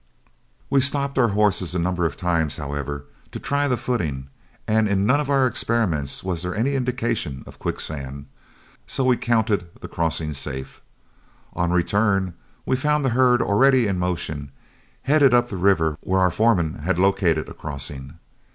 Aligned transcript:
We 0.71 0.81
stopped 0.81 1.19
our 1.19 1.27
horses 1.27 1.75
a 1.75 1.77
number 1.77 2.05
of 2.07 2.17
times, 2.17 2.57
however, 2.57 3.05
to 3.31 3.39
try 3.39 3.67
the 3.67 3.77
footing, 3.77 4.29
and 4.67 4.87
in 4.89 5.05
none 5.05 5.19
of 5.19 5.29
our 5.29 5.45
experiments 5.45 6.23
was 6.23 6.41
there 6.41 6.55
any 6.55 6.73
indication 6.73 7.43
of 7.45 7.59
quicksand, 7.59 8.25
so 8.87 9.03
we 9.03 9.15
counted 9.15 9.67
the 9.79 9.87
crossing 9.87 10.33
safe. 10.33 10.81
On 11.53 11.69
our 11.69 11.77
return 11.77 12.33
we 12.65 12.75
found 12.75 13.05
the 13.05 13.09
herd 13.09 13.43
already 13.43 13.85
in 13.85 13.99
motion, 13.99 14.51
headed 15.03 15.35
up 15.35 15.49
the 15.49 15.55
river 15.57 15.99
where 16.01 16.19
our 16.21 16.31
foreman 16.31 16.79
had 16.79 16.97
located 16.97 17.47
a 17.47 17.53
crossing. 17.53 18.17